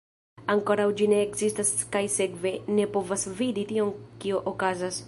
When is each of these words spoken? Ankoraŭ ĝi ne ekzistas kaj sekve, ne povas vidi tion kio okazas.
Ankoraŭ 0.53 0.87
ĝi 1.01 1.07
ne 1.11 1.19
ekzistas 1.25 1.71
kaj 1.97 2.03
sekve, 2.17 2.55
ne 2.79 2.89
povas 2.97 3.29
vidi 3.45 3.71
tion 3.75 3.95
kio 4.25 4.43
okazas. 4.55 4.99